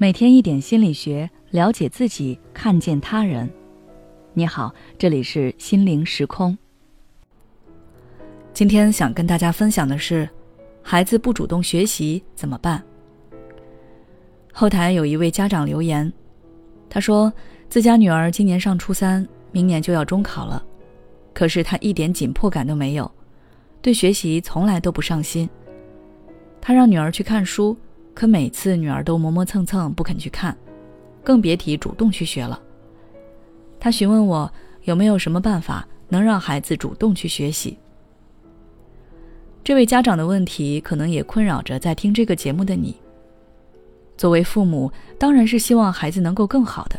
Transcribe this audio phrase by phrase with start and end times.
[0.00, 3.50] 每天一点心理学，了解自己，看见他人。
[4.32, 6.56] 你好，这里是心灵时空。
[8.52, 10.28] 今天想跟大家分享的是，
[10.84, 12.80] 孩子不主动学习怎么办？
[14.52, 16.12] 后台有一位家长留言，
[16.88, 17.32] 他说
[17.68, 20.64] 自家女儿今年上初三，明年就要中考了，
[21.34, 23.10] 可是他一点紧迫感都没有，
[23.82, 25.50] 对学习从来都不上心。
[26.60, 27.76] 他让女儿去看书。
[28.18, 30.58] 可每次女儿都磨磨蹭蹭不肯去看，
[31.22, 32.60] 更别提主动去学了。
[33.78, 37.78] 他询问我有没有什么办法能让孩子主动去学习。
[39.62, 42.96] 这位家长的问题可能也困扰着在听这个节目的你。
[44.16, 46.98] 作为父母，当然是希望孩子能够更好的，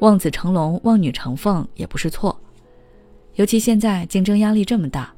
[0.00, 2.38] 望子成龙、望女成凤也不是错。
[3.36, 5.14] 尤其现在竞争压力这么大。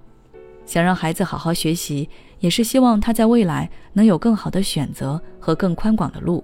[0.72, 2.08] 想让孩子好好学习，
[2.40, 6.42] 也是希望他在未来能有更好的选择和更宽广的路。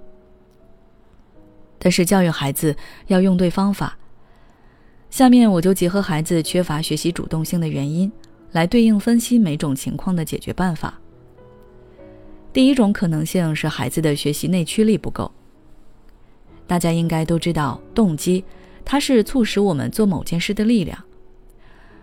[1.79, 3.97] 但是教育孩子要用对方法。
[5.09, 8.13] 下面我就结合孩子缺乏学习主动性的原因，
[8.53, 11.01] 来对应分析每种情况的解决办法。
[12.53, 15.33] 第一种可能性是孩子的学习内驱力不够。
[16.67, 18.45] 大家应该都知道，动机，
[18.85, 21.03] 它是促使我们做某件事的力量。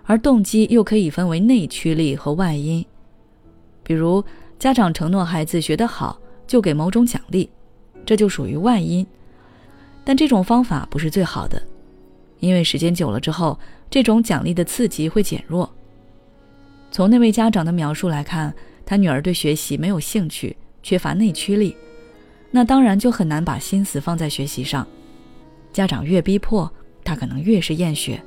[0.06, 2.86] 而动机又可以分为内驱力和外因，
[3.84, 4.24] 比如
[4.60, 7.50] 家长承诺孩子学得好就给某种奖励，
[8.06, 9.06] 这就属于外因。
[10.04, 11.62] 但这种方法不是最好的，
[12.40, 15.74] 因为时间久了之后，这种奖励的刺激会减弱。
[16.92, 18.54] 从那位家长的描述来看，
[18.86, 21.76] 他女儿对学习没有兴趣，缺乏内驱力，
[22.52, 24.88] 那当然就很难把心思放在学习上。
[25.74, 26.72] 家长越逼迫，
[27.04, 28.24] 他可能越是厌学。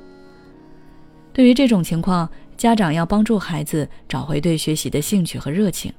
[1.39, 5.89] 对于这种情况，家长要帮助孩子找回对学习的兴趣和热情。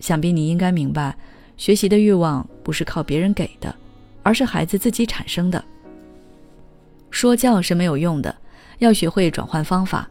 [0.00, 1.14] 想必你应该明白，
[1.58, 3.76] 学习的欲望不是靠别人给的，
[4.22, 5.62] 而是孩子自己产生的。
[7.10, 8.34] 说教是没有用的，
[8.78, 10.08] 要学会转换方法。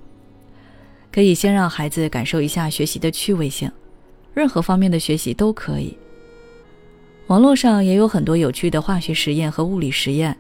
[1.12, 3.72] 可以先让孩子感受一下学习的趣味性，
[4.36, 5.98] 任何方面的学习都可以。
[7.26, 10.38] 网络上也有很多有趣的化学实验和物理实验，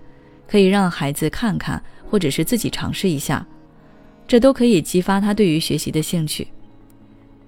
[0.47, 3.43] 可以让孩子看看，或者是自己尝试一下。
[4.33, 6.47] 这都可以激发他对于学习的兴趣，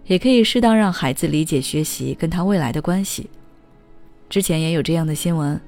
[0.05, 3.27] 也可以适当让孩子理解学习跟他未来的关系。
[4.29, 5.59] 之前也有这样的新闻：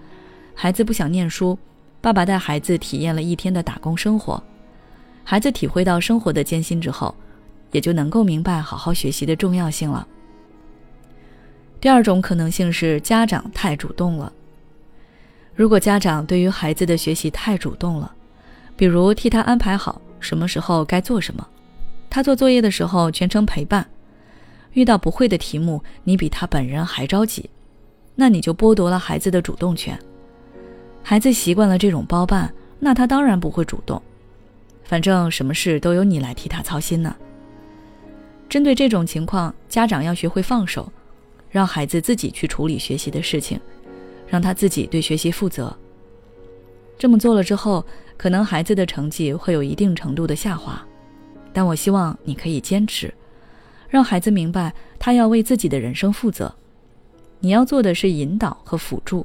[0.54, 1.58] 孩子不想念书，
[2.02, 4.44] 爸爸带孩子体验了一天的打工生活，
[5.24, 7.16] 孩子体会到生活的艰辛之后，
[7.72, 10.08] 也就能够明白好好学习的重要性了。
[11.82, 14.32] 第二种可能性是家长太主动了。
[15.56, 18.14] 如果家长对于孩子的学习太主动了，
[18.76, 20.00] 比如替他安排好。
[20.20, 21.48] 什么时候该做什么？
[22.10, 23.86] 他做作业的时候全程陪伴。
[24.74, 27.50] 遇到不会的题目，你比他本人还着急，
[28.16, 29.98] 那你就剥夺了孩子的主动权。
[31.02, 34.02] 孩子习惯了这种包办，那他当然不会主动。
[34.84, 37.16] 反正什么事都由你来替他操心呢。
[38.48, 40.92] 针对这种情况，家长要学会放手，
[41.50, 43.60] 让孩子自己去处理学习的事情，
[44.28, 45.76] 让他自己对学习负责。
[46.98, 47.86] 这么做了之后。
[48.18, 50.84] 可能孩子的成绩会有一定程度的下滑，
[51.54, 53.14] 但我希望你可以坚持，
[53.88, 56.52] 让孩子明白他要为自己的人生负责。
[57.40, 59.24] 你要做的是引导和辅助，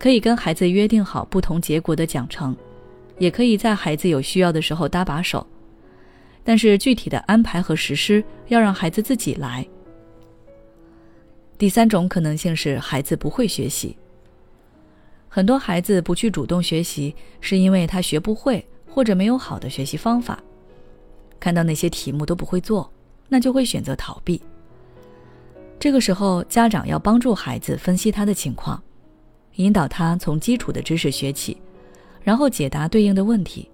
[0.00, 2.52] 可以跟孩子约定好不同结果的奖惩，
[3.18, 5.46] 也可以在孩子有需要的时候搭把手。
[6.42, 9.64] 但是具体的安排和实施要让孩子自己来。
[11.56, 13.96] 第三种可能性是孩子不会学习。
[15.28, 20.42] 很多孩子不去主动学习，是因为他学不会或者没有好的学习方法。
[21.38, 22.90] 看到那些题目都不会做，
[23.28, 24.40] 那就会选择逃避。
[25.78, 28.82] 这个时候，家长要帮助孩子分析他的情况，
[29.54, 31.56] 引导他从基础的知识学起，
[32.20, 33.70] 然后解答对应的问题。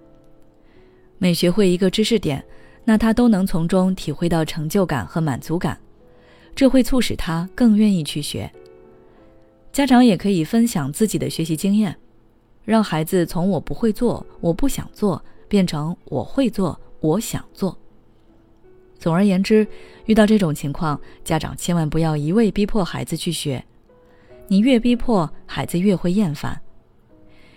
[1.17, 2.45] 每学会一个知识点，
[2.85, 5.81] 那他都能从中体会到成就感和满足感，
[6.55, 8.53] 这会促使他更愿意去学。
[9.75, 11.97] 家长也可以分享自己的学习经验，
[12.65, 17.77] 让孩子从“我不会做，我不想做”变成“我会做，我想做”。
[19.01, 19.67] 总而言之，
[20.05, 23.65] 遇到这种情况，家长千万不要一味逼迫孩子去学，
[24.47, 26.61] 你越逼迫，孩子越会厌烦。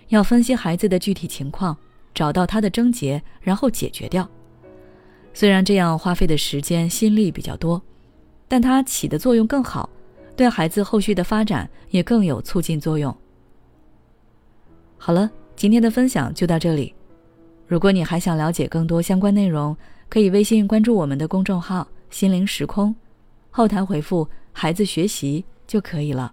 [0.08, 1.76] 要分析孩子的具体情况，
[2.12, 4.28] 找到他的症结，然后解决掉。
[5.32, 7.80] 虽然这样花费的时间心力比较多，
[8.48, 9.88] 但它起的作用更好。
[10.38, 13.14] 对孩子后续的发展也更有促进作用。
[14.96, 16.94] 好了，今天的分享就到这里。
[17.66, 19.76] 如果你还想了解更多相关内容，
[20.08, 22.94] 可以微信关注我们的公众号“心灵时空”，
[23.50, 26.32] 后台回复“孩子学习”就可以了。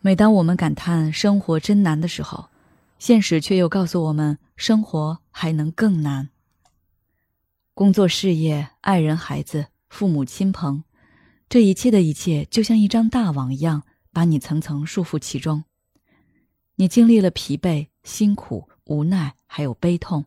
[0.00, 2.48] 每当我们感叹生活真难的时候，
[2.98, 6.30] 现实却又告诉我们，生活还能更难。
[7.74, 10.82] 工作、事业、爱人、孩子、父母亲朋，
[11.48, 15.64] 这一切的一切，就像一张大网一样，把你层层束缚其中。
[16.76, 20.24] 你经历了疲惫、辛苦、无奈，还有悲痛。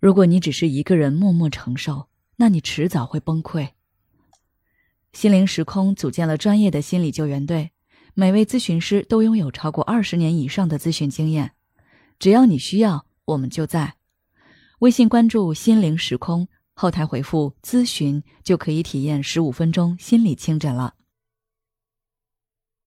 [0.00, 3.70] 如果你只是一个人默默承受，那你迟早会崩溃。
[5.12, 7.70] 心灵时空组建了专业的心理救援队，
[8.14, 11.52] 每位咨询师都拥有超过二十年以上的咨询经验。
[12.18, 13.94] 只要你需要，我们就在。
[14.80, 20.94] 微信关注“心灵时空”，后台回复“咨询”就可以体验十五分钟心理清诊了。